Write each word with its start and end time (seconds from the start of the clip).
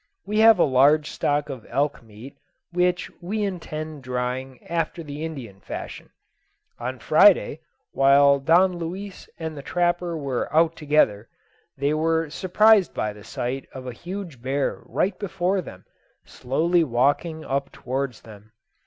We 0.25 0.39
have 0.39 0.57
a 0.57 0.63
large 0.63 1.11
stock 1.11 1.47
of 1.47 1.63
elk 1.69 2.01
meat, 2.01 2.35
which 2.71 3.11
we 3.21 3.43
intend 3.43 4.01
drying 4.01 4.65
after 4.65 5.03
the 5.03 5.23
Indian 5.23 5.59
fashion. 5.59 6.09
On 6.79 6.97
Friday, 6.97 7.59
while 7.91 8.39
Don 8.39 8.77
Luis 8.77 9.29
and 9.37 9.55
the 9.55 9.61
trapper 9.61 10.17
were 10.17 10.51
out 10.51 10.75
together, 10.75 11.29
they 11.77 11.93
were 11.93 12.31
surprised 12.31 12.95
by 12.95 13.13
the 13.13 13.23
sight 13.23 13.69
of 13.73 13.85
a 13.85 13.93
huge 13.93 14.41
bear 14.41 14.81
right 14.85 15.19
before 15.19 15.61
them, 15.61 15.85
slowly 16.25 16.83
walking 16.83 17.45
up 17.45 17.71
towards 17.71 18.21
them. 18.21 18.53